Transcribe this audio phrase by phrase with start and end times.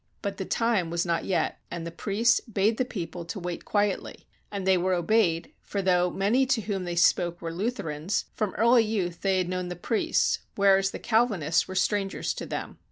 [0.23, 4.25] But the time was not yet, and the priests bade the people to wait quietly,
[4.51, 8.83] and they were obeyed; for though many to whom they spoke were Lutherans, from early
[8.83, 12.79] youth they had known the priests, whereas the Calvinists were strangers to them.